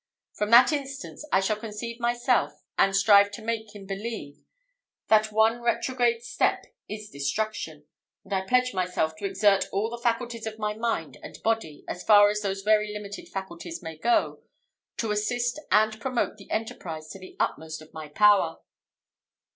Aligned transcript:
From 0.33 0.49
that 0.49 0.71
instant 0.71 1.19
I 1.31 1.41
shall 1.41 1.57
conceive 1.57 1.99
myself, 1.99 2.63
and 2.75 2.95
strive 2.95 3.29
to 3.33 3.43
make 3.43 3.75
him 3.75 3.85
believe, 3.85 4.43
that 5.09 5.31
one 5.31 5.61
retrograde 5.61 6.23
step 6.23 6.65
is 6.89 7.11
destruction; 7.11 7.85
and 8.23 8.33
I 8.33 8.41
pledge 8.41 8.73
myself 8.73 9.15
to 9.17 9.25
exert 9.25 9.67
all 9.71 9.91
the 9.91 9.99
faculties 9.99 10.47
of 10.47 10.57
my 10.57 10.73
mind 10.73 11.19
and 11.21 11.37
body, 11.43 11.85
as 11.87 12.01
far 12.01 12.31
as 12.31 12.41
those 12.41 12.63
very 12.63 12.91
limited 12.91 13.29
faculties 13.29 13.83
may 13.83 13.95
go, 13.95 14.41
to 14.97 15.11
assist 15.11 15.59
and 15.69 16.01
promote 16.01 16.37
the 16.37 16.49
enterprise 16.49 17.07
to 17.09 17.19
the 17.19 17.35
utmost 17.39 17.79
of 17.79 17.93
my 17.93 18.07
power." 18.07 18.57